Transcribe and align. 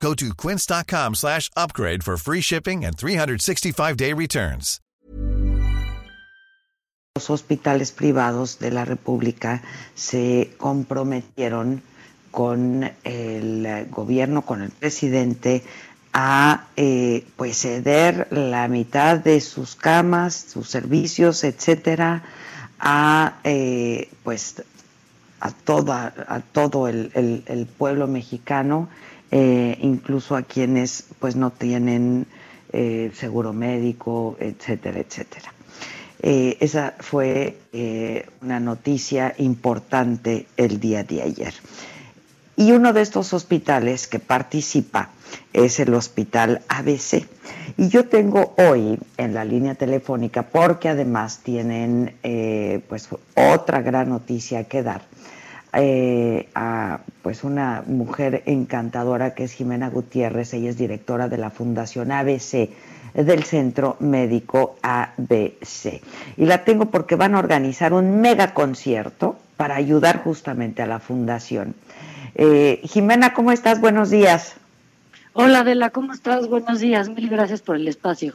Go 0.00 0.14
to 0.14 0.34
quince.com 0.34 1.14
slash 1.14 1.50
upgrade 1.56 2.04
for 2.04 2.16
free 2.16 2.40
shipping 2.40 2.84
and 2.84 2.96
365-day 2.96 4.12
returns. 4.12 4.80
Los 7.16 7.30
hospitales 7.30 7.92
privados 7.92 8.58
de 8.58 8.70
la 8.70 8.84
República 8.84 9.62
se 9.94 10.50
comprometieron 10.58 11.82
con 12.30 12.90
el 13.04 13.86
gobierno, 13.90 14.42
con 14.42 14.60
el 14.60 14.70
presidente, 14.70 15.62
a 16.12 16.66
eh, 16.76 17.26
pues 17.36 17.62
ceder 17.62 18.28
la 18.30 18.68
mitad 18.68 19.18
de 19.18 19.40
sus 19.40 19.76
camas, 19.76 20.34
sus 20.34 20.68
servicios, 20.68 21.42
etcétera, 21.42 22.22
a 22.78 23.38
eh, 23.44 24.10
pues 24.22 24.62
a 25.40 25.50
toda 25.52 26.12
a 26.28 26.40
todo 26.40 26.88
el 26.88 27.68
pueblo 27.78 28.06
mexicano, 28.06 28.90
eh, 29.30 29.76
incluso 29.82 30.36
a 30.36 30.42
quienes 30.42 31.04
pues 31.18 31.34
no 31.34 31.50
tienen 31.50 32.26
eh, 32.72 33.10
seguro 33.14 33.52
médico, 33.52 34.36
etcétera, 34.38 35.00
etcétera. 35.00 35.52
Eh, 36.22 36.56
esa 36.60 36.94
fue 36.98 37.58
una 38.40 38.58
noticia 38.60 39.34
importante 39.38 40.46
el 40.56 40.80
día 40.80 41.04
de 41.04 41.22
ayer. 41.22 41.54
Y 42.56 42.72
uno 42.72 42.94
de 42.94 43.02
estos 43.02 43.34
hospitales 43.34 44.08
que 44.08 44.18
participa 44.18 45.10
es 45.52 45.78
el 45.78 45.92
Hospital 45.92 46.62
ABC. 46.68 47.26
Y 47.76 47.88
yo 47.88 48.08
tengo 48.08 48.54
hoy 48.56 48.98
en 49.18 49.34
la 49.34 49.44
línea 49.44 49.74
telefónica, 49.74 50.44
porque 50.44 50.88
además 50.88 51.40
tienen 51.42 52.14
pues 52.88 53.10
otra 53.34 53.82
gran 53.82 54.08
noticia 54.08 54.64
que 54.64 54.82
dar, 54.82 55.02
eh, 55.76 56.48
a 56.54 57.00
pues 57.22 57.44
una 57.44 57.82
mujer 57.86 58.42
encantadora 58.46 59.34
que 59.34 59.44
es 59.44 59.52
Jimena 59.52 59.90
Gutiérrez, 59.90 60.54
ella 60.54 60.70
es 60.70 60.78
directora 60.78 61.28
de 61.28 61.38
la 61.38 61.50
Fundación 61.50 62.12
ABC 62.12 62.70
del 63.14 63.44
Centro 63.44 63.96
Médico 64.00 64.76
ABC. 64.82 66.02
Y 66.36 66.44
la 66.44 66.64
tengo 66.64 66.86
porque 66.86 67.16
van 67.16 67.34
a 67.34 67.38
organizar 67.38 67.92
un 67.92 68.20
mega 68.20 68.54
concierto 68.54 69.38
para 69.56 69.76
ayudar 69.76 70.22
justamente 70.22 70.82
a 70.82 70.86
la 70.86 70.98
fundación. 70.98 71.74
Eh, 72.34 72.80
Jimena, 72.84 73.32
¿cómo 73.32 73.52
estás? 73.52 73.80
Buenos 73.80 74.10
días. 74.10 74.56
Hola 75.32 75.60
Adela, 75.60 75.90
¿cómo 75.90 76.12
estás? 76.12 76.48
Buenos 76.48 76.80
días, 76.80 77.08
mil 77.08 77.28
gracias 77.28 77.60
por 77.60 77.76
el 77.76 77.88
espacio. 77.88 78.34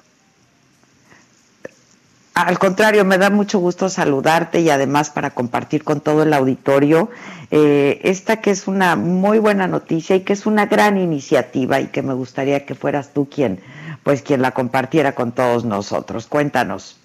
Al 2.41 2.59
contrario, 2.59 3.05
me 3.05 3.17
da 3.17 3.29
mucho 3.29 3.59
gusto 3.59 3.89
saludarte 3.89 4.61
y 4.61 4.69
además 4.69 5.09
para 5.09 5.31
compartir 5.31 5.83
con 5.83 6.01
todo 6.01 6.23
el 6.23 6.33
auditorio 6.33 7.09
eh, 7.51 7.99
esta 8.03 8.41
que 8.41 8.51
es 8.51 8.67
una 8.67 8.95
muy 8.95 9.37
buena 9.37 9.67
noticia 9.67 10.15
y 10.15 10.21
que 10.21 10.33
es 10.33 10.45
una 10.45 10.65
gran 10.65 10.97
iniciativa 10.97 11.79
y 11.79 11.87
que 11.87 12.01
me 12.01 12.13
gustaría 12.13 12.65
que 12.65 12.75
fueras 12.75 13.13
tú 13.13 13.29
quien, 13.29 13.59
pues 14.03 14.21
quien 14.21 14.41
la 14.41 14.51
compartiera 14.51 15.13
con 15.13 15.33
todos 15.33 15.65
nosotros. 15.65 16.27
Cuéntanos. 16.27 16.97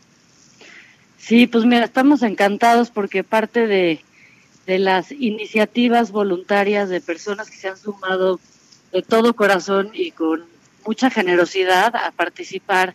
Sí, 1.19 1.47
pues 1.47 1.65
mira, 1.65 1.85
estamos 1.85 2.23
encantados 2.23 2.91
porque 2.91 3.25
parte 3.25 3.67
de, 3.67 4.01
de 4.67 4.79
las 4.79 5.11
iniciativas 5.13 6.13
voluntarias 6.13 6.89
de 6.89 7.01
personas 7.01 7.51
que 7.51 7.57
se 7.57 7.69
han 7.69 7.77
sumado 7.77 8.41
de 8.93 9.03
todo 9.03 9.35
corazón 9.35 9.91
y 9.93 10.13
con 10.13 10.45
mucha 10.87 11.11
generosidad 11.11 11.95
a 11.97 12.13
participar 12.13 12.95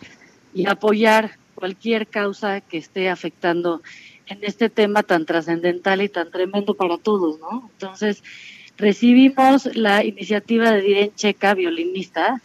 y 0.53 0.67
apoyar 0.67 1.40
cualquier 1.61 2.07
causa 2.07 2.59
que 2.59 2.79
esté 2.79 3.07
afectando 3.07 3.83
en 4.25 4.39
este 4.41 4.67
tema 4.67 5.03
tan 5.03 5.27
trascendental 5.27 6.01
y 6.01 6.09
tan 6.09 6.31
tremendo 6.31 6.73
para 6.73 6.97
todos, 6.97 7.39
¿no? 7.39 7.69
Entonces, 7.73 8.23
recibimos 8.77 9.69
la 9.75 10.03
iniciativa 10.03 10.71
de 10.71 10.81
Diren 10.81 11.15
Checa, 11.15 11.53
violinista, 11.53 12.41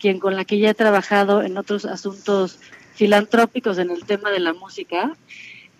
quien 0.00 0.18
con 0.18 0.34
la 0.34 0.46
que 0.46 0.58
ya 0.58 0.70
he 0.70 0.74
trabajado 0.74 1.42
en 1.42 1.58
otros 1.58 1.84
asuntos 1.84 2.58
filantrópicos 2.94 3.76
en 3.76 3.90
el 3.90 4.06
tema 4.06 4.30
de 4.30 4.40
la 4.40 4.54
música. 4.54 5.14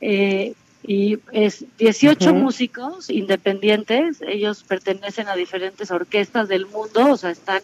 Eh, 0.03 0.53
y 0.87 1.19
es 1.33 1.65
18 1.79 2.33
Ujú. 2.33 2.39
músicos 2.39 3.09
independientes, 3.09 4.21
ellos 4.21 4.63
pertenecen 4.63 5.29
a 5.29 5.37
diferentes 5.37 5.91
orquestas 5.91 6.49
del 6.49 6.67
mundo, 6.67 7.13
o 7.13 7.17
sea, 7.17 7.31
están 7.31 7.63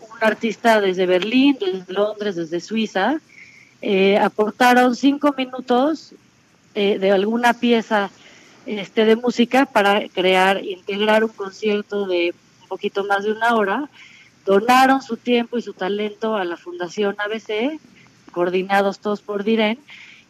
un 0.00 0.16
artista 0.22 0.80
desde 0.80 1.04
Berlín, 1.04 1.58
desde 1.60 1.92
Londres, 1.92 2.36
desde 2.36 2.60
Suiza, 2.60 3.20
eh, 3.88 4.18
aportaron 4.18 4.96
cinco 4.96 5.32
minutos 5.38 6.12
eh, 6.74 6.98
de 6.98 7.12
alguna 7.12 7.54
pieza 7.54 8.10
este, 8.66 9.04
de 9.04 9.14
música 9.14 9.64
para 9.64 10.08
crear, 10.08 10.64
integrar 10.64 11.22
un 11.22 11.30
concierto 11.30 12.04
de 12.04 12.34
un 12.62 12.66
poquito 12.66 13.04
más 13.04 13.22
de 13.22 13.30
una 13.30 13.54
hora, 13.54 13.88
donaron 14.44 15.02
su 15.02 15.16
tiempo 15.16 15.56
y 15.56 15.62
su 15.62 15.72
talento 15.72 16.34
a 16.34 16.44
la 16.44 16.56
Fundación 16.56 17.14
ABC, 17.16 17.78
coordinados 18.32 18.98
todos 18.98 19.20
por 19.20 19.44
Diren, 19.44 19.78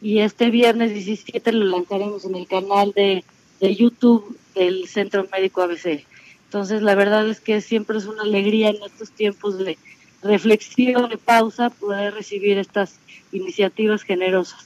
y 0.03 0.19
este 0.19 0.51
viernes 0.51 0.93
17 0.93 1.51
lo 1.53 1.65
lanzaremos 1.65 2.27
en 2.27 2.35
el 2.35 2.47
canal 2.47 2.93
de, 2.93 3.25
de 3.61 3.75
YouTube 3.75 4.39
del 4.55 4.87
Centro 4.87 5.27
Médico 5.33 5.63
ABC. 5.63 6.05
Entonces, 6.45 6.83
la 6.83 6.95
verdad 6.95 7.27
es 7.27 7.41
que 7.41 7.63
siempre 7.63 7.97
es 7.97 8.05
una 8.05 8.25
alegría 8.25 8.69
en 8.69 8.83
estos 8.85 9.13
tiempos 9.13 9.57
de 9.57 9.79
reflexión, 10.23 11.09
de 11.09 11.19
pausa, 11.19 11.71
poder 11.71 12.15
recibir 12.15 12.59
estas 12.59 12.97
iniciativas 13.33 14.03
generosas. 14.03 14.65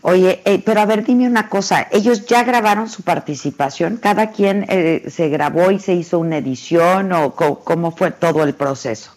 Oye, 0.00 0.40
eh, 0.44 0.62
pero 0.64 0.80
a 0.80 0.86
ver, 0.86 1.04
dime 1.04 1.26
una 1.26 1.48
cosa, 1.48 1.88
ellos 1.90 2.26
ya 2.26 2.42
grabaron 2.44 2.88
su 2.88 3.02
participación, 3.02 3.96
cada 3.96 4.30
quien 4.30 4.64
eh, 4.68 5.04
se 5.08 5.28
grabó 5.28 5.70
y 5.70 5.78
se 5.78 5.94
hizo 5.94 6.18
una 6.18 6.38
edición 6.38 7.12
o 7.12 7.34
co- 7.34 7.60
cómo 7.64 7.90
fue 7.90 8.10
todo 8.12 8.44
el 8.44 8.54
proceso. 8.54 9.12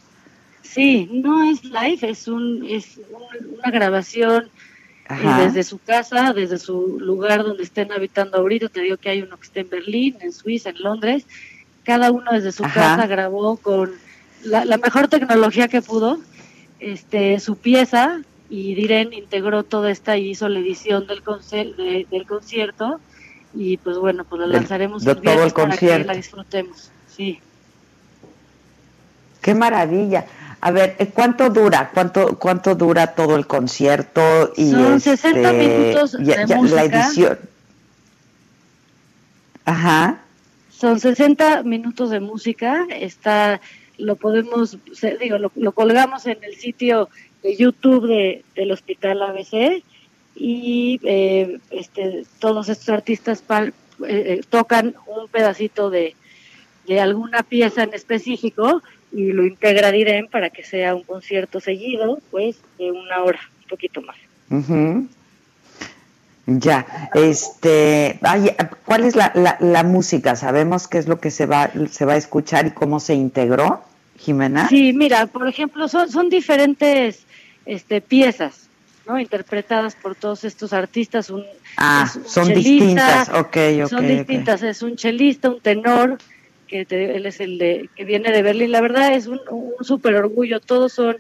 Sí, 0.64 1.08
no 1.12 1.44
es 1.50 1.64
live, 1.64 2.00
es 2.02 2.28
un 2.28 2.66
es 2.68 2.98
un- 2.98 3.56
una 3.60 3.72
grabación 3.72 4.50
eh, 5.10 5.44
desde 5.44 5.64
su 5.64 5.78
casa, 5.80 6.34
desde 6.34 6.58
su 6.58 6.98
lugar 7.00 7.44
donde 7.44 7.64
estén 7.64 7.92
habitando 7.92 8.38
ahorita. 8.38 8.70
Te 8.70 8.82
digo 8.82 8.98
que 8.98 9.10
hay 9.10 9.22
uno 9.22 9.38
que 9.38 9.46
está 9.48 9.60
en 9.60 9.70
Berlín, 9.70 10.18
en 10.22 10.32
Suiza, 10.32 10.70
en 10.70 10.82
Londres. 10.82 11.26
Cada 11.92 12.12
uno 12.12 12.32
desde 12.32 12.52
su 12.54 12.64
Ajá. 12.64 12.74
casa 12.96 13.08
grabó 13.08 13.58
con 13.58 13.92
la, 14.44 14.64
la 14.66 14.78
mejor 14.78 15.08
tecnología 15.10 15.68
que 15.68 15.82
pudo 15.82 16.20
este 16.80 17.40
su 17.40 17.58
pieza 17.58 18.22
y 18.50 18.76
Diren 18.76 19.14
integró 19.14 19.64
toda 19.64 19.92
esta 19.92 20.18
y 20.18 20.30
hizo 20.32 20.48
la 20.50 20.60
edición 20.60 21.06
del, 21.08 21.22
de- 21.76 22.08
del 22.10 22.26
concierto 22.26 23.00
y 23.54 23.76
pues 23.78 23.98
bueno, 23.98 24.24
pues 24.24 24.40
la 24.42 24.48
lanzaremos 24.48 25.04
de 25.04 25.12
el 25.12 25.22
todo 25.22 25.44
el 25.44 25.52
para 25.52 25.76
que 25.78 26.00
la 26.06 26.14
disfrutemos. 26.14 26.90
Sí. 27.16 27.40
Qué 29.42 29.54
maravilla. 29.54 30.26
A 30.62 30.72
ver, 30.72 30.96
eh, 31.00 31.08
¿cuánto 31.14 31.50
dura? 31.50 31.90
¿Cuánto 31.94 32.38
cuánto 32.40 32.76
dura 32.76 33.08
todo 33.16 33.36
el 33.36 33.48
concierto 33.48 34.54
y 34.56 34.72
Son 34.72 35.00
60 35.02 35.52
este, 35.52 35.68
minutos 35.68 36.12
ya- 36.22 36.38
de 36.42 36.48
ya 36.48 36.56
la 36.56 36.62
música. 36.62 36.84
edición? 36.84 37.40
Ajá. 39.66 40.18
Son 40.82 41.00
60 41.00 41.62
minutos 41.62 42.10
de 42.10 42.20
música, 42.20 42.88
está, 42.90 43.62
lo 44.00 44.16
podemos, 44.16 44.80
digo, 45.20 45.38
lo, 45.38 45.72
colgamos 45.74 46.26
en 46.26 46.44
el 46.44 46.56
sitio 46.56 47.08
de 47.44 47.56
YouTube 47.56 48.08
de, 48.08 48.44
del 48.56 48.72
Hospital 48.72 49.22
ABC 49.22 49.84
y 50.36 51.00
eh, 51.04 51.60
este, 51.70 52.24
todos 52.40 52.68
estos 52.68 52.90
artistas 52.90 53.44
pal- 53.48 53.76
eh, 54.08 54.40
eh, 54.40 54.42
tocan 54.50 54.96
un 55.06 55.28
pedacito 55.28 55.92
de, 55.92 56.16
de 56.88 57.00
alguna 57.00 57.44
pieza 57.44 57.84
en 57.84 57.94
específico 57.94 58.82
y 59.12 59.34
lo 59.34 59.46
integra 59.46 59.92
Diren 59.92 60.30
para 60.30 60.50
que 60.50 60.64
sea 60.64 60.96
un 60.96 61.04
concierto 61.04 61.60
seguido, 61.60 62.20
pues, 62.32 62.60
de 62.80 62.92
una 62.92 63.22
hora, 63.22 63.40
un 63.62 63.68
poquito 63.68 64.02
más. 64.02 64.16
Ujú. 64.50 65.08
Ya, 66.48 67.10
este, 67.14 68.18
ay, 68.24 68.56
¿cuál 68.86 69.06
es 69.06 69.16
la, 69.16 69.32
la, 69.36 69.58
la 69.60 69.84
música? 69.84 70.36
¿Sabemos 70.36 70.88
qué 70.88 70.98
es 70.98 71.08
lo 71.08 71.20
que 71.20 71.30
se 71.32 71.46
va, 71.46 71.70
se 71.90 72.06
va 72.06 72.14
a 72.14 72.18
escuchar 72.18 72.66
y 72.68 72.72
cómo 72.72 73.00
se 73.00 73.14
integró, 73.14 73.84
Jimena? 74.18 74.68
Sí, 74.68 74.92
mira, 74.94 75.28
por 75.28 75.48
ejemplo, 75.48 75.88
son, 75.88 76.10
son 76.10 76.30
diferentes 76.30 77.26
este, 77.66 78.02
piezas, 78.02 78.68
¿no? 79.08 79.20
Interpretadas 79.20 79.96
por 79.96 80.16
todos 80.16 80.44
estos 80.44 80.74
artistas. 80.74 81.30
Un, 81.30 81.44
Ah, 81.78 82.12
un 82.16 82.26
son 82.26 82.48
chelista, 82.48 82.80
distintas, 82.80 83.30
ok, 83.30 83.58
ok. 83.84 83.90
Son 83.90 84.08
distintas, 84.08 84.64
es 84.64 84.82
un 84.82 84.96
chelista, 84.96 85.50
un 85.50 85.62
tenor, 85.62 86.18
que 86.68 86.86
te- 86.86 87.16
él 87.16 87.26
es 87.28 87.40
el 87.40 87.58
de, 87.60 87.90
que 87.96 88.04
viene 88.04 88.32
de 88.32 88.42
Berlín. 88.42 88.72
La 88.72 88.82
verdad 88.82 89.14
es 89.14 89.28
un, 89.28 89.40
un 89.50 89.84
súper 89.86 90.16
orgullo, 90.16 90.60
todos 90.60 90.94
son 90.94 91.18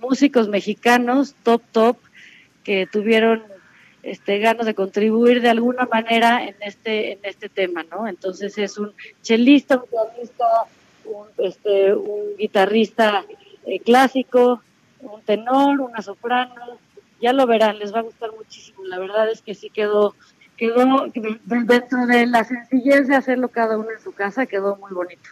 músicos 0.00 0.48
mexicanos 0.48 1.34
top 1.44 1.62
top 1.72 1.96
que 2.64 2.86
tuvieron 2.86 3.42
este, 4.04 4.38
ganas 4.38 4.66
de 4.66 4.74
contribuir 4.74 5.40
de 5.40 5.50
alguna 5.50 5.86
manera 5.86 6.44
en 6.44 6.56
este 6.60 7.12
en 7.12 7.18
este 7.22 7.48
tema, 7.48 7.84
¿no? 7.84 8.06
Entonces 8.06 8.56
es 8.58 8.78
un 8.78 8.92
chelista, 9.22 9.76
un 9.76 9.88
pianista, 9.88 10.44
un, 11.04 11.26
este, 11.38 11.94
un 11.94 12.36
guitarrista 12.36 13.24
eh, 13.66 13.80
clásico, 13.80 14.62
un 15.00 15.22
tenor, 15.22 15.80
una 15.80 16.02
soprano, 16.02 16.78
ya 17.20 17.32
lo 17.32 17.46
verán, 17.46 17.78
les 17.78 17.94
va 17.94 18.00
a 18.00 18.02
gustar 18.02 18.30
muchísimo. 18.36 18.84
La 18.84 18.98
verdad 18.98 19.30
es 19.30 19.42
que 19.42 19.54
sí 19.54 19.70
quedó 19.70 20.14
quedó 20.56 21.06
dentro 21.44 22.06
de 22.06 22.26
la 22.26 22.44
sencillez 22.44 23.08
de 23.08 23.16
hacerlo 23.16 23.48
cada 23.48 23.76
uno 23.76 23.90
en 23.90 24.00
su 24.00 24.12
casa, 24.12 24.46
quedó 24.46 24.76
muy 24.76 24.92
bonito. 24.92 25.30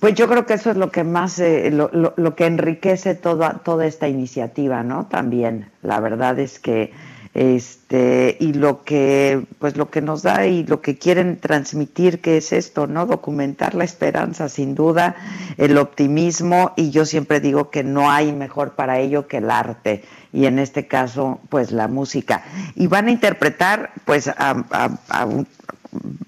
Pues 0.00 0.14
yo 0.14 0.28
creo 0.28 0.46
que 0.46 0.54
eso 0.54 0.70
es 0.70 0.76
lo 0.76 0.90
que 0.90 1.04
más, 1.04 1.38
eh, 1.38 1.70
lo, 1.70 1.90
lo, 1.92 2.34
que 2.34 2.46
enriquece 2.46 3.14
toda, 3.14 3.60
toda 3.64 3.86
esta 3.86 4.08
iniciativa, 4.08 4.82
¿no? 4.82 5.06
También, 5.06 5.70
la 5.82 6.00
verdad 6.00 6.38
es 6.38 6.58
que, 6.58 6.92
este, 7.34 8.36
y 8.38 8.52
lo 8.52 8.84
que, 8.84 9.44
pues 9.58 9.76
lo 9.76 9.90
que 9.90 10.00
nos 10.00 10.22
da 10.22 10.46
y 10.46 10.64
lo 10.64 10.80
que 10.80 10.98
quieren 10.98 11.38
transmitir, 11.38 12.20
que 12.20 12.36
es 12.36 12.52
esto, 12.52 12.86
¿no? 12.86 13.06
Documentar 13.06 13.74
la 13.74 13.84
esperanza, 13.84 14.48
sin 14.48 14.74
duda, 14.74 15.16
el 15.56 15.76
optimismo, 15.78 16.72
y 16.76 16.90
yo 16.90 17.04
siempre 17.04 17.40
digo 17.40 17.70
que 17.70 17.82
no 17.82 18.10
hay 18.10 18.32
mejor 18.32 18.72
para 18.74 19.00
ello 19.00 19.26
que 19.26 19.38
el 19.38 19.50
arte, 19.50 20.04
y 20.32 20.46
en 20.46 20.58
este 20.58 20.86
caso, 20.86 21.40
pues 21.48 21.72
la 21.72 21.88
música. 21.88 22.44
Y 22.76 22.86
van 22.86 23.08
a 23.08 23.10
interpretar, 23.10 23.90
pues, 24.04 24.28
a, 24.28 24.96
a 25.08 25.24
un, 25.24 25.46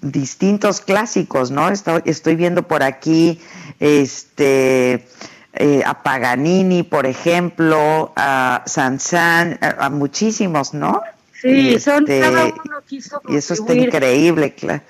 distintos 0.01 0.81
clásicos, 0.81 1.51
¿no? 1.51 1.69
Estoy, 1.69 2.35
viendo 2.35 2.63
por 2.63 2.83
aquí 2.83 3.39
este 3.79 5.05
eh, 5.53 5.83
a 5.85 6.03
Paganini, 6.03 6.83
por 6.83 7.05
ejemplo, 7.05 8.13
a 8.15 8.63
Sansan, 8.65 9.59
a, 9.61 9.89
muchísimos, 9.89 10.73
¿no? 10.73 11.01
Sí, 11.41 11.79
son 11.79 12.03
este, 12.03 12.19
cada 12.19 12.45
uno 12.45 12.81
quiso 12.87 13.21
Y 13.27 13.35
eso 13.35 13.53
está 13.53 13.73
increíble, 13.73 14.53
claro. 14.53 14.81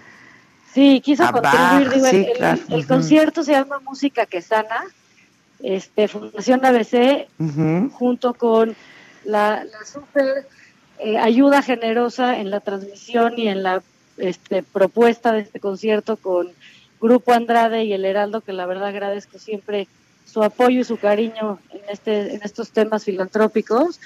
Sí, 0.73 1.01
quiso 1.03 1.23
contribuir. 1.31 2.33
el, 2.69 2.87
concierto 2.87 3.43
se 3.43 3.53
llama 3.53 3.79
Música 3.79 4.25
que 4.25 4.41
sana, 4.41 4.83
este, 5.59 6.07
Fundación 6.07 6.63
ABC, 6.63 7.27
junto 7.93 8.33
con 8.33 8.75
la, 9.25 9.63
la 9.63 9.85
super 9.85 10.47
eh, 10.99 11.17
ayuda 11.17 11.61
generosa 11.61 12.39
en 12.39 12.49
la 12.49 12.59
transmisión 12.59 13.33
y 13.37 13.47
en 13.47 13.61
la 13.61 13.83
este, 14.17 14.63
propuesta 14.63 15.31
de 15.31 15.41
este 15.41 15.59
concierto 15.59 16.17
con 16.17 16.49
Grupo 16.99 17.33
Andrade 17.33 17.83
y 17.83 17.93
el 17.93 18.05
Heraldo, 18.05 18.41
que 18.41 18.53
la 18.53 18.65
verdad 18.65 18.87
agradezco 18.87 19.39
siempre 19.39 19.87
su 20.25 20.43
apoyo 20.43 20.81
y 20.81 20.83
su 20.83 20.97
cariño 20.97 21.59
en, 21.71 21.81
este, 21.89 22.35
en 22.35 22.41
estos 22.43 22.71
temas 22.71 23.03
filantrópicos. 23.05 23.99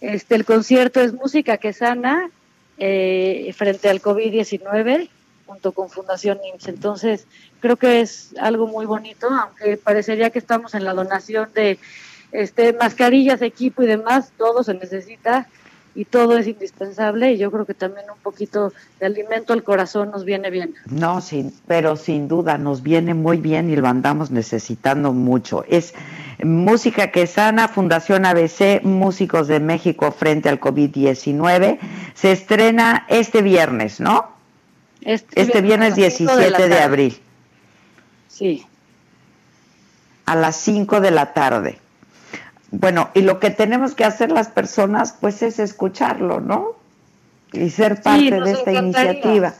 Este, 0.00 0.34
el 0.34 0.44
concierto 0.44 1.00
es 1.00 1.14
Música 1.14 1.56
que 1.56 1.72
Sana 1.72 2.30
eh, 2.78 3.52
frente 3.56 3.88
al 3.88 4.02
COVID-19 4.02 5.08
junto 5.46 5.72
con 5.72 5.90
Fundación 5.90 6.38
IMSS. 6.44 6.68
Entonces, 6.68 7.26
creo 7.60 7.76
que 7.76 8.00
es 8.00 8.34
algo 8.40 8.66
muy 8.66 8.86
bonito, 8.86 9.28
aunque 9.28 9.76
parecería 9.76 10.30
que 10.30 10.38
estamos 10.38 10.74
en 10.74 10.84
la 10.84 10.94
donación 10.94 11.50
de 11.54 11.78
este, 12.32 12.72
mascarillas, 12.72 13.42
equipo 13.42 13.82
y 13.82 13.86
demás, 13.86 14.32
todo 14.36 14.64
se 14.64 14.74
necesita 14.74 15.48
y 15.94 16.04
todo 16.04 16.36
es 16.36 16.46
indispensable 16.46 17.32
y 17.32 17.38
yo 17.38 17.50
creo 17.50 17.64
que 17.64 17.74
también 17.74 18.06
un 18.10 18.18
poquito 18.18 18.72
de 18.98 19.06
alimento 19.06 19.52
al 19.52 19.62
corazón 19.62 20.10
nos 20.10 20.24
viene 20.24 20.50
bien. 20.50 20.74
No, 20.86 21.20
sin, 21.20 21.52
pero 21.66 21.96
sin 21.96 22.26
duda 22.26 22.58
nos 22.58 22.82
viene 22.82 23.14
muy 23.14 23.38
bien 23.38 23.70
y 23.70 23.76
lo 23.76 23.86
andamos 23.86 24.30
necesitando 24.30 25.12
mucho. 25.12 25.64
Es 25.68 25.94
Música 26.42 27.12
que 27.12 27.26
sana, 27.28 27.68
Fundación 27.68 28.26
ABC, 28.26 28.82
Músicos 28.82 29.46
de 29.46 29.60
México 29.60 30.10
frente 30.10 30.48
al 30.48 30.60
COVID-19. 30.60 31.78
Se 32.14 32.32
estrena 32.32 33.06
este 33.08 33.40
viernes, 33.40 34.00
¿no? 34.00 34.34
Este, 35.00 35.40
este 35.40 35.60
viernes, 35.60 35.94
17 35.94 36.68
de 36.68 36.78
abril. 36.80 37.20
Sí. 38.28 38.66
A 40.26 40.34
las 40.34 40.56
5 40.56 41.00
de 41.00 41.10
la 41.12 41.32
tarde. 41.34 41.78
Bueno, 42.70 43.10
y 43.14 43.22
lo 43.22 43.38
que 43.38 43.50
tenemos 43.50 43.94
que 43.94 44.04
hacer 44.04 44.32
las 44.32 44.48
personas, 44.48 45.14
pues 45.20 45.42
es 45.42 45.58
escucharlo, 45.58 46.40
¿no? 46.40 46.76
Y 47.52 47.70
ser 47.70 48.02
parte 48.02 48.40
de 48.40 48.50
esta 48.50 48.72
iniciativa. 48.72 49.54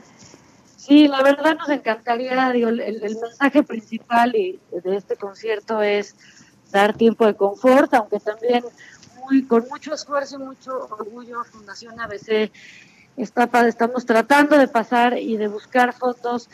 Sí, 0.76 1.08
la 1.08 1.22
verdad 1.22 1.56
nos 1.56 1.68
encantaría, 1.68 2.50
digo, 2.50 2.68
el, 2.68 2.80
el, 2.80 3.00
mensaje 3.00 3.62
principal 3.62 4.32
de 4.32 4.96
este 4.96 5.16
concierto 5.16 5.80
es 5.80 6.14
dar 6.72 6.94
tiempo 6.94 7.24
de 7.24 7.34
confort, 7.34 7.94
aunque 7.94 8.20
también 8.20 8.64
muy, 9.24 9.44
con 9.44 9.66
mucho 9.70 9.94
esfuerzo 9.94 10.36
y 10.36 10.44
mucho 10.44 10.88
orgullo 10.90 11.44
Fundación 11.44 11.98
ABC 12.00 12.50
está, 13.16 13.48
estamos 13.66 14.06
tratando 14.06 14.58
de 14.58 14.68
pasar 14.68 15.18
y 15.18 15.36
de 15.36 15.48
buscar 15.48 15.92
fotos. 15.92 16.48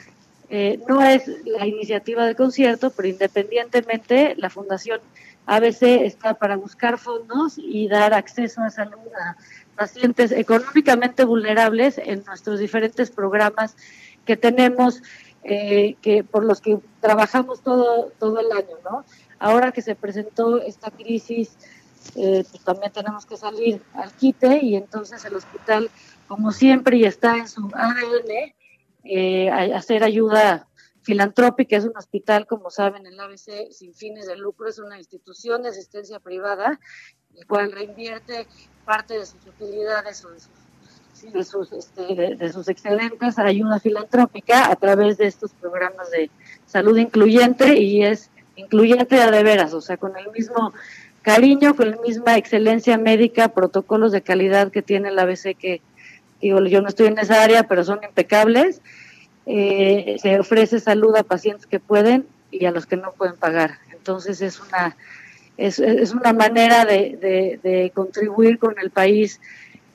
Eh, 0.49 0.81
no 0.88 1.02
es 1.02 1.23
la 1.44 1.67
iniciativa 1.67 2.26
del 2.26 2.37
concierto, 2.37 2.91
pero 2.91 3.08
independientemente 3.08 4.35
la 4.37 4.50
Fundación 4.50 5.00
ABC 5.46 6.04
está 6.04 6.34
para 6.34 6.56
buscar 6.56 6.98
fondos 6.98 7.54
y 7.56 7.88
dar 7.88 8.14
acceso 8.14 8.62
a 8.62 8.70
salud 8.70 9.08
a 9.20 9.37
pacientes 9.76 10.31
económicamente 10.32 11.25
vulnerables 11.25 11.98
en 11.98 12.22
nuestros 12.25 12.60
diferentes 12.60 13.10
programas 13.10 13.76
que 14.25 14.37
tenemos, 14.37 15.02
eh, 15.42 15.96
que 16.02 16.22
por 16.22 16.44
los 16.44 16.60
que 16.60 16.78
trabajamos 17.00 17.62
todo, 17.62 18.12
todo 18.19 18.40
el 18.40 18.52
año, 18.52 18.76
¿no? 18.84 19.04
Ahora 19.38 19.72
que 19.72 19.81
se 19.81 19.94
presentó 19.94 20.60
esta 20.60 20.90
crisis, 20.90 21.56
eh, 22.14 22.44
pues 22.50 22.62
también 22.62 22.92
tenemos 22.92 23.26
que 23.26 23.37
salir 23.37 23.82
al 23.94 24.12
quite 24.12 24.60
y 24.62 24.76
entonces 24.76 25.25
el 25.25 25.34
hospital, 25.34 25.90
como 26.28 26.52
siempre, 26.52 26.96
y 26.98 27.04
está 27.04 27.37
en 27.38 27.48
su 27.48 27.70
ADN, 27.72 28.54
eh, 29.04 29.50
hacer 29.50 30.04
ayuda 30.04 30.69
filantrópica, 31.02 31.76
es 31.76 31.85
un 31.85 31.97
hospital, 31.97 32.47
como 32.47 32.70
saben, 32.70 33.06
el 33.06 33.19
ABC 33.19 33.70
sin 33.70 33.94
fines 33.94 34.26
de 34.26 34.37
lucro, 34.37 34.69
es 34.69 34.79
una 34.79 34.99
institución 34.99 35.62
de 35.62 35.70
asistencia 35.70 36.20
privada, 36.20 36.79
el 37.37 37.47
cual 37.47 37.73
reinvierte 37.73 38.47
parte 38.85 39.19
de 39.19 39.26
sus 39.26 39.47
utilidades 39.47 40.25
o 40.25 40.31
de 40.31 41.44
sus, 41.44 41.73
este, 41.73 42.14
de, 42.14 43.35
a 43.37 43.43
ayuda 43.43 43.79
filantrópica 43.79 44.70
a 44.70 44.76
través 44.76 45.19
de 45.19 45.26
estos 45.26 45.52
programas 45.52 46.11
de 46.11 46.31
salud 46.67 46.97
incluyente 46.97 47.79
y 47.79 48.05
es 48.05 48.31
incluyente 48.56 49.17
de 49.17 49.43
veras, 49.43 49.75
o 49.75 49.81
sea, 49.81 49.97
con 49.97 50.17
el 50.17 50.31
mismo 50.32 50.73
cariño, 51.23 51.76
con 51.76 51.91
la 51.91 51.99
misma 51.99 52.37
excelencia 52.37 52.97
médica, 52.99 53.49
protocolos 53.49 54.12
de 54.12 54.23
calidad 54.23 54.71
que 54.71 54.83
tiene 54.83 55.09
el 55.09 55.19
ABC 55.19 55.57
que, 55.57 55.83
digo, 56.40 56.61
yo 56.64 56.80
no 56.80 56.88
estoy 56.88 57.09
en 57.09 57.19
esa 57.19 57.42
área, 57.42 57.64
pero 57.64 57.85
son 57.85 58.00
impecables 58.02 58.80
eh, 59.52 60.16
se 60.23 60.38
ofrece 60.38 60.78
salud 60.78 61.16
a 61.16 61.25
pacientes 61.25 61.66
que 61.66 61.80
pueden 61.80 62.25
y 62.52 62.66
a 62.66 62.71
los 62.71 62.87
que 62.87 62.97
no 62.97 63.12
pueden 63.12 63.37
pagar. 63.37 63.78
Entonces 63.92 64.40
es 64.42 64.61
una 64.61 64.97
es, 65.57 65.78
es 65.78 66.12
una 66.12 66.33
manera 66.33 66.85
de, 66.85 67.59
de, 67.62 67.90
contribuir 67.95 68.59
con 68.59 68.76
el 68.78 68.90
país 68.90 69.40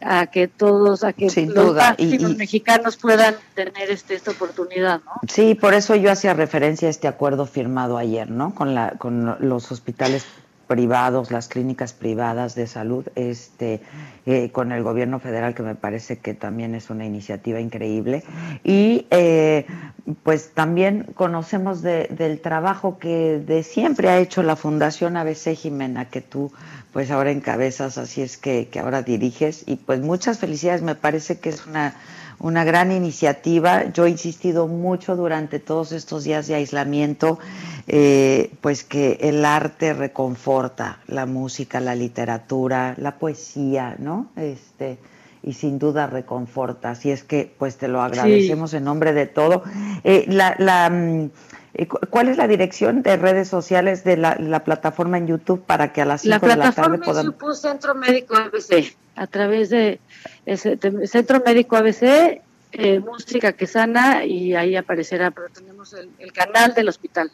a 0.01 0.27
que 0.27 0.47
todos, 0.47 1.03
a 1.03 1.13
que 1.13 1.27
los, 1.47 2.37
mexicanos 2.37 2.97
puedan 2.97 3.35
tener 3.55 3.89
este, 3.89 4.13
esta 4.13 4.31
oportunidad, 4.31 5.01
¿no? 5.03 5.13
Sí, 5.27 5.55
por 5.55 5.73
eso 5.73 5.95
yo 5.95 6.11
hacía 6.11 6.33
referencia 6.33 6.87
a 6.87 6.91
este 6.91 7.07
acuerdo 7.07 7.47
firmado 7.47 7.97
ayer, 7.97 8.29
¿no? 8.29 8.53
Con 8.53 8.75
la, 8.75 8.91
con 8.99 9.37
los 9.39 9.71
hospitales 9.71 10.25
privados, 10.67 11.31
las 11.31 11.47
clínicas 11.47 11.93
privadas 11.93 12.55
de 12.55 12.67
salud, 12.67 13.05
este, 13.15 13.81
eh, 14.25 14.51
con 14.51 14.71
el 14.71 14.83
gobierno 14.83 15.19
federal, 15.19 15.53
que 15.53 15.63
me 15.63 15.75
parece 15.75 16.17
que 16.17 16.33
también 16.33 16.75
es 16.75 16.89
una 16.89 17.05
iniciativa 17.05 17.59
increíble. 17.59 18.23
Y 18.63 19.07
eh, 19.11 19.65
pues 20.23 20.51
también 20.53 21.07
conocemos 21.15 21.81
del 21.81 22.39
trabajo 22.41 22.99
que 22.99 23.39
de 23.39 23.63
siempre 23.63 24.09
ha 24.09 24.19
hecho 24.19 24.43
la 24.43 24.55
Fundación 24.55 25.17
ABC 25.17 25.55
Jimena, 25.55 26.09
que 26.09 26.21
tú 26.21 26.51
pues 26.93 27.11
ahora 27.11 27.31
encabezas, 27.31 27.97
así 27.97 28.21
es 28.21 28.37
que, 28.37 28.67
que 28.69 28.79
ahora 28.79 29.01
diriges. 29.01 29.63
Y 29.67 29.75
pues 29.77 30.01
muchas 30.01 30.39
felicidades, 30.39 30.81
me 30.81 30.95
parece 30.95 31.39
que 31.39 31.49
es 31.49 31.65
una 31.65 31.95
una 32.39 32.63
gran 32.63 32.91
iniciativa. 32.91 33.91
Yo 33.91 34.05
he 34.05 34.09
insistido 34.09 34.67
mucho 34.67 35.15
durante 35.15 35.59
todos 35.59 35.91
estos 35.91 36.23
días 36.23 36.47
de 36.47 36.55
aislamiento, 36.55 37.39
eh, 37.87 38.51
pues 38.61 38.83
que 38.83 39.17
el 39.21 39.45
arte 39.45 39.93
reconforta, 39.93 40.99
la 41.07 41.25
música, 41.25 41.79
la 41.79 41.95
literatura, 41.95 42.95
la 42.97 43.17
poesía, 43.17 43.95
¿no? 43.99 44.27
Este, 44.35 44.97
y 45.43 45.53
sin 45.53 45.77
duda 45.77 46.07
reconforta. 46.07 46.91
Así 46.91 47.11
es 47.11 47.23
que, 47.23 47.53
pues 47.57 47.77
te 47.77 47.87
lo 47.87 48.01
agradecemos 48.01 48.73
en 48.73 48.83
nombre 48.83 49.13
de 49.13 49.27
todo. 49.27 49.63
Eh, 50.03 50.25
la, 50.27 50.55
la 50.57 50.89
mm, 50.89 51.29
¿Cuál 52.09 52.29
es 52.29 52.37
la 52.37 52.47
dirección 52.47 53.01
de 53.01 53.17
redes 53.17 53.49
sociales 53.49 54.03
de 54.03 54.15
la, 54.17 54.63
plataforma 54.63 55.17
en 55.17 55.27
YouTube 55.27 55.61
para 55.61 55.91
que 55.91 56.01
a 56.01 56.05
las 56.05 56.21
5 56.21 56.47
de 56.47 56.55
la 56.55 56.71
tarde 56.71 56.97
podamos... 56.99 57.25
La 57.25 57.31
plataforma 57.31 57.55
Centro 57.55 57.95
Médico 57.95 58.35
ABC, 58.35 58.95
a 59.15 59.27
través 59.27 59.69
de, 59.69 59.99
ese, 60.45 60.77
Centro 61.07 61.41
Médico 61.45 61.75
ABC, 61.75 62.41
eh, 62.71 62.99
Música 62.99 63.53
que 63.53 63.67
Sana, 63.67 64.23
y 64.25 64.55
ahí 64.55 64.75
aparecerá, 64.75 65.31
pero 65.31 65.47
tenemos 65.49 65.93
el, 65.93 66.31
canal 66.31 66.73
del 66.73 66.87
hospital. 66.87 67.31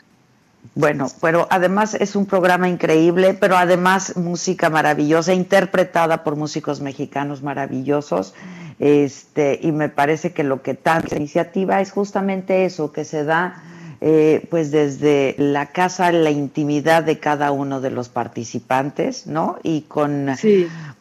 Bueno, 0.74 1.08
pero 1.22 1.48
además 1.52 1.96
es 1.96 2.16
un 2.16 2.26
programa 2.26 2.68
increíble, 2.68 3.36
pero 3.36 3.58
además 3.58 4.16
música 4.16 4.70
maravillosa, 4.70 5.34
interpretada 5.34 6.24
por 6.24 6.36
músicos 6.36 6.82
mexicanos 6.82 7.44
maravillosos. 7.44 8.34
Este, 8.80 9.60
y 9.62 9.72
me 9.72 9.90
parece 9.90 10.34
que 10.34 10.44
lo 10.44 10.64
que 10.64 10.74
tal 10.74 11.06
iniciativa 11.16 11.82
es 11.82 11.92
justamente 11.92 12.66
eso, 12.66 12.92
que 12.92 13.06
se 13.06 13.24
da 13.24 13.64
eh, 14.04 14.48
pues 14.50 14.72
desde 14.72 15.36
la 15.38 15.68
casa, 15.68 16.12
la 16.12 16.32
intimidad 16.32 17.04
de 17.04 17.20
cada 17.20 17.52
uno 17.52 17.82
de 17.82 17.92
los 17.92 18.10
participantes, 18.10 19.28
¿no? 19.28 19.60
Y 19.62 19.82
con, 19.82 20.28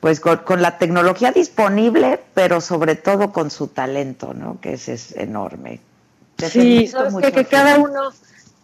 pues 0.00 0.21
con, 0.21 0.61
la 0.61 0.76
tecnología 0.76 1.33
disponible, 1.33 2.21
pero 2.35 2.61
sobre 2.61 2.97
todo 2.97 3.33
con 3.33 3.50
su 3.50 3.69
talento, 3.69 4.35
¿no? 4.35 4.61
Que 4.61 4.75
ese 4.75 4.92
es 4.92 5.16
enorme. 5.16 5.80
sí, 6.37 6.88
sabes 6.88 7.33
que, 7.33 7.47
cada 7.47 7.78
uno, 7.78 8.12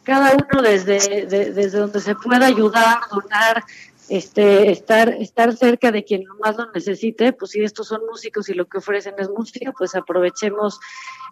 cada 0.03 0.35
uno 0.35 0.61
desde, 0.61 1.25
desde 1.25 1.71
donde 1.71 2.01
se 2.03 2.15
pueda 2.15 2.45
ayudar, 2.45 2.99
donar, 3.11 3.65
este, 4.11 4.71
estar, 4.71 5.09
estar 5.15 5.57
cerca 5.57 5.91
de 5.91 6.05
quien 6.05 6.25
más 6.45 6.57
lo 6.59 6.71
necesite, 6.73 7.33
pues 7.33 7.53
si 7.53 7.65
estos 7.65 7.89
son 7.89 8.03
músicos 8.05 8.51
y 8.51 8.53
lo 8.53 8.67
que 8.67 8.77
ofrecen 8.77 9.15
es 9.17 9.31
música, 9.31 9.73
pues 9.73 9.95
aprovechemos 9.95 10.79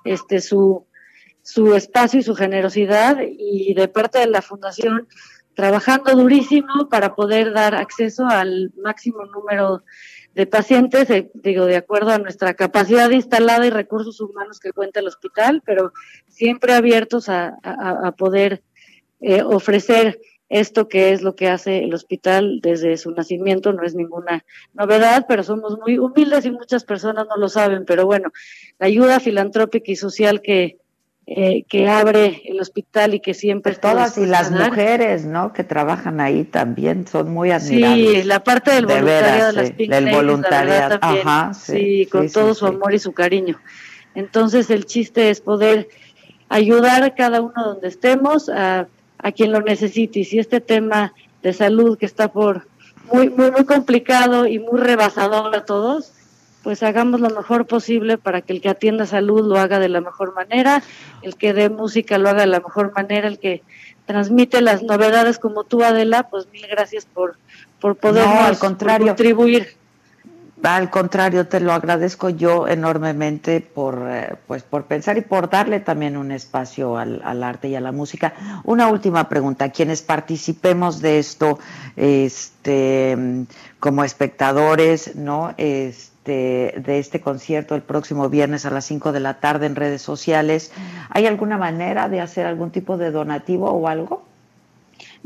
este 0.05 0.41
su 0.41 0.87
su 1.45 1.75
espacio 1.75 2.21
y 2.21 2.23
su 2.23 2.35
generosidad 2.35 3.19
y 3.21 3.75
de 3.75 3.87
parte 3.87 4.19
de 4.19 4.27
la 4.27 4.41
fundación 4.41 5.07
trabajando 5.55 6.13
durísimo 6.17 6.89
para 6.89 7.15
poder 7.15 7.53
dar 7.53 7.75
acceso 7.75 8.27
al 8.27 8.73
máximo 8.83 9.27
número 9.27 9.85
de 10.35 10.47
pacientes, 10.47 11.09
eh, 11.11 11.31
digo, 11.35 11.67
de 11.67 11.77
acuerdo 11.77 12.11
a 12.11 12.19
nuestra 12.19 12.55
capacidad 12.55 13.11
instalada 13.11 13.67
y 13.67 13.71
recursos 13.71 14.21
humanos 14.21 14.59
que 14.59 14.73
cuenta 14.73 15.01
el 15.01 15.07
hospital, 15.07 15.63
pero 15.65 15.93
siempre 16.29 16.73
abiertos 16.73 17.29
a, 17.29 17.57
poder 18.17 18.63
eh, 19.21 19.43
ofrecer 19.43 20.19
esto 20.49 20.89
que 20.89 21.13
es 21.13 21.23
lo 21.23 21.37
que 21.37 21.49
hace 21.49 21.85
el 21.85 21.95
hospital 21.95 22.61
desde 22.63 22.97
su 22.97 23.11
nacimiento, 23.11 23.73
no 23.73 23.85
es 23.85 23.95
ninguna 23.95 24.45
novedad, 24.73 25.27
pero 25.29 25.43
somos 25.43 25.79
muy 25.79 25.99
humildes 25.99 26.47
y 26.47 26.51
muchas 26.51 26.85
personas 26.85 27.27
no 27.29 27.37
lo 27.37 27.49
saben, 27.49 27.85
pero 27.85 28.07
bueno, 28.07 28.33
la 28.79 28.87
ayuda 28.87 29.21
filantrópica 29.21 29.93
y 29.93 29.97
social 29.97 30.41
que, 30.41 30.79
eh, 31.27 31.65
que 31.69 31.89
abre 31.89 32.43
el 32.45 32.61
hospital 32.61 33.15
y 33.15 33.21
que 33.21 33.33
siempre 33.33 33.75
todas 33.77 34.19
y 34.19 34.27
las 34.27 34.51
mujeres 34.51 35.25
no 35.25 35.55
que 35.55 35.65
trabajan 35.65 36.21
ahí 36.21 36.45
también 36.45 37.07
son 37.07 37.33
muy 37.33 37.51
admirables. 37.51 38.23
sí 38.23 38.23
la 38.25 38.45
parte 38.45 38.73
del 38.73 38.85
voluntariado 38.85 39.47
de, 39.47 39.53
las 39.55 39.71
Pink 39.71 39.91
del 39.91 40.11
voluntariado. 40.11 40.99
Ajá, 41.01 41.55
sí, 41.55 42.07
con 42.13 42.31
todo 42.31 42.55
su 42.55 42.67
amor 42.67 42.93
y 42.93 42.99
su 42.99 43.13
cariño. 43.13 43.59
Entonces 44.15 44.69
el 44.69 44.85
chiste 44.85 45.31
es 45.31 45.41
poder 45.41 45.89
ayudar 46.51 47.03
a 47.03 47.15
cada 47.15 47.41
uno 47.41 47.55
donde 47.57 47.89
estemos 47.89 48.51
a, 48.51 48.87
a 49.17 49.33
quien 49.33 49.51
lo 49.51 49.63
necesite. 49.63 50.21
Y 50.21 50.25
si 50.27 50.39
este 50.39 50.61
tema 50.61 51.15
de 51.43 51.55
salud 51.55 51.97
que 51.97 52.05
está 52.05 52.29
por 52.29 52.67
muy 53.11 53.31
muy 53.31 53.51
muy 53.51 53.65
complicado 53.65 54.47
y 54.47 54.59
muy 54.59 54.79
rebasador 54.79 55.57
a 55.57 55.65
todos 55.65 56.13
pues 56.65 56.83
hagamos 56.83 57.21
lo 57.21 57.29
mejor 57.29 57.67
posible 57.67 58.17
para 58.17 58.41
que 58.41 58.55
el 58.55 58.63
que 58.63 58.71
atienda 58.71 59.05
salud 59.05 59.47
lo 59.47 59.59
haga 59.59 59.79
de 59.79 59.91
la 59.91 60.01
mejor 60.01 60.35
manera, 60.35 60.83
el 61.21 61.37
que 61.37 61.53
dé 61.53 61.69
música 61.69 62.17
lo 62.17 62.31
haga 62.31 62.41
de 62.41 62.47
la 62.49 62.61
mejor 62.61 62.93
manera, 62.97 63.29
el 63.29 63.39
que 63.39 63.63
transmite 64.07 64.63
las 64.63 64.83
novedades 64.83 65.39
como 65.39 65.65
tú, 65.65 65.85
Adela, 65.85 66.29
pues 66.31 66.49
mil 66.51 66.67
gracias 66.67 67.05
por, 67.05 67.37
por 67.81 67.97
poder 67.97 68.27
al 68.27 68.59
contrario. 68.59 69.09
contribuir. 69.09 69.77
Al 70.65 70.91
contrario, 70.91 71.47
te 71.47 71.61
lo 71.61 71.73
agradezco 71.73 72.31
yo 72.31 72.67
enormemente 72.67 73.61
por, 73.61 74.07
eh, 74.09 74.35
pues 74.47 74.63
por 74.63 74.85
pensar 74.85 75.19
y 75.19 75.21
por 75.21 75.51
darle 75.51 75.81
también 75.81 76.17
un 76.17 76.33
espacio 76.33 76.97
al, 76.97 77.21
al, 77.25 77.43
arte 77.43 77.69
y 77.69 77.77
a 77.77 77.81
la 77.81 77.93
música. 77.93 78.35
Una 78.65 78.89
última 78.89 79.29
pregunta, 79.29 79.71
quienes 79.71 80.03
participemos 80.03 81.01
de 81.01 81.19
esto, 81.19 81.59
este, 81.97 83.47
como 83.79 84.05
espectadores, 84.05 85.15
¿no? 85.17 85.55
Este, 85.59 86.15
de, 86.25 86.99
este 86.99 87.21
concierto 87.21 87.75
el 87.75 87.83
próximo 87.83 88.29
viernes 88.29 88.65
a 88.65 88.71
las 88.71 88.87
5 88.87 89.13
de 89.13 89.21
la 89.21 89.41
tarde 89.41 89.67
en 89.67 89.77
redes 89.77 90.03
sociales. 90.03 90.73
¿Hay 91.11 91.27
alguna 91.27 91.59
manera 91.59 92.09
de 92.09 92.21
hacer 92.21 92.47
algún 92.47 92.71
tipo 92.71 92.97
de 92.97 93.11
donativo 93.11 93.71
o 93.71 93.89
algo? 93.89 94.23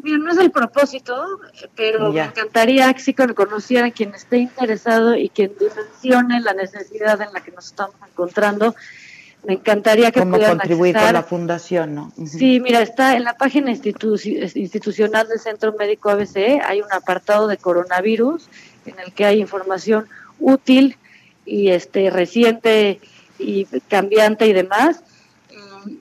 Mira, 0.01 0.19
no 0.19 0.31
es 0.31 0.39
el 0.39 0.51
propósito, 0.51 1.41
pero 1.75 2.13
me 2.13 2.23
encantaría 2.23 2.93
que 2.95 3.01
sí 3.01 3.15
conociera 3.15 3.91
quien 3.91 4.15
esté 4.15 4.39
interesado 4.39 5.17
y 5.17 5.29
quien 5.29 5.53
dimensione 5.59 6.41
la 6.41 6.55
necesidad 6.55 7.21
en 7.21 7.33
la 7.33 7.41
que 7.41 7.51
nos 7.51 7.67
estamos 7.67 7.97
encontrando. 8.09 8.77
Me 9.45 9.55
encantaría 9.55 10.11
que 10.11 10.21
¿Cómo 10.21 10.39
contribuir 10.39 10.97
con 10.97 11.13
la 11.13 11.23
fundación, 11.23 11.95
no? 11.95 12.13
Sí, 12.27 12.61
mira, 12.61 12.81
está 12.81 13.17
en 13.17 13.25
la 13.25 13.35
página 13.35 13.71
institucional 13.71 15.29
del 15.29 15.39
Centro 15.39 15.73
Médico 15.73 16.11
ABC, 16.11 16.61
hay 16.65 16.81
un 16.81 16.93
apartado 16.93 17.47
de 17.47 17.57
coronavirus 17.57 18.49
en 18.87 18.99
el 18.99 19.13
que 19.13 19.25
hay 19.25 19.41
información 19.41 20.07
útil 20.39 20.97
y 21.45 21.71
este 21.71 22.11
reciente 22.11 23.01
y 23.39 23.65
cambiante 23.89 24.47
y 24.47 24.53
demás. 24.53 25.03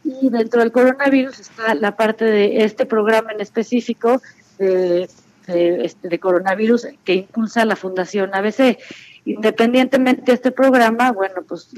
Y 0.04 0.30
dentro 0.30 0.62
del 0.62 0.72
coronavirus 0.72 1.40
está 1.40 1.76
la 1.76 1.96
parte 1.96 2.26
de 2.26 2.64
este 2.64 2.86
programa 2.86 3.32
en 3.32 3.42
específico 3.42 4.22
de, 4.58 5.10
este, 5.48 6.10
de 6.10 6.20
coronavirus 6.20 6.88
que 7.04 7.14
impulsa 7.14 7.66
la 7.66 7.76
Fundación 7.76 8.34
ABC. 8.34 8.78
Independientemente 9.26 10.24
de 10.26 10.34
este 10.34 10.52
programa, 10.52 11.12
bueno, 11.12 11.44
pues 11.48 11.70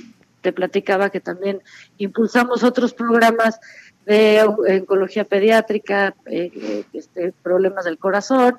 te 0.42 0.54
platicaba 0.54 1.10
que 1.10 1.20
también 1.20 1.62
impulsamos 1.98 2.64
otros 2.64 2.94
programas 2.94 3.60
de 4.06 4.44
oncología 4.44 5.26
pediátrica, 5.26 6.16
eh, 6.26 6.84
este, 6.94 7.34
problemas 7.44 7.86
del 7.86 7.98
corazón, 7.98 8.58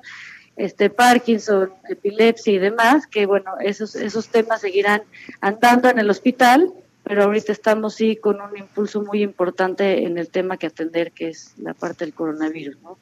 este 0.55 0.89
Parkinson, 0.89 1.73
epilepsia 1.89 2.53
y 2.53 2.59
demás, 2.59 3.07
que 3.07 3.25
bueno, 3.25 3.55
esos, 3.59 3.95
esos 3.95 4.27
temas 4.29 4.61
seguirán 4.61 5.03
andando 5.39 5.89
en 5.89 5.99
el 5.99 6.09
hospital, 6.09 6.71
pero 7.03 7.23
ahorita 7.23 7.51
estamos 7.51 7.95
sí 7.95 8.15
con 8.15 8.39
un 8.41 8.57
impulso 8.57 9.01
muy 9.01 9.23
importante 9.23 10.05
en 10.05 10.17
el 10.17 10.29
tema 10.29 10.57
que 10.57 10.67
atender, 10.67 11.11
que 11.11 11.29
es 11.29 11.53
la 11.57 11.73
parte 11.73 12.05
del 12.05 12.13
coronavirus, 12.13 12.77
¿no? 12.81 12.97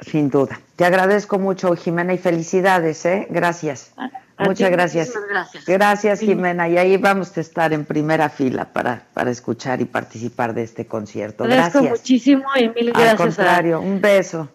Sin 0.00 0.30
duda. 0.30 0.60
Te 0.76 0.84
agradezco 0.84 1.38
mucho, 1.38 1.74
Jimena, 1.76 2.12
y 2.12 2.18
felicidades, 2.18 3.04
¿eh? 3.06 3.26
Gracias. 3.30 3.92
Muchas 4.38 4.70
gracias. 4.70 5.12
gracias. 5.30 5.64
Gracias, 5.64 6.20
Jimena. 6.20 6.68
Y 6.68 6.76
ahí 6.76 6.96
vamos 6.96 7.36
a 7.36 7.40
estar 7.40 7.72
en 7.72 7.84
primera 7.84 8.28
fila 8.28 8.72
para, 8.72 9.04
para 9.14 9.30
escuchar 9.30 9.80
y 9.80 9.84
participar 9.84 10.54
de 10.54 10.64
este 10.64 10.86
concierto. 10.86 11.44
Agradezco 11.44 11.80
gracias. 11.80 12.00
muchísimo 12.00 12.44
y 12.56 12.68
mil 12.68 12.90
gracias. 12.92 13.10
Al 13.12 13.16
contrario, 13.16 13.80
un 13.80 14.00
beso. 14.00 14.48